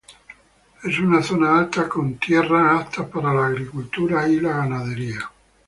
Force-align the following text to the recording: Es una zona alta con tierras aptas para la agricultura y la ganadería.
Es 0.83 0.97
una 0.97 1.21
zona 1.21 1.59
alta 1.59 1.87
con 1.87 2.15
tierras 2.15 2.81
aptas 2.87 3.05
para 3.09 3.35
la 3.35 3.45
agricultura 3.45 4.27
y 4.27 4.39
la 4.39 4.57
ganadería. 4.57 5.31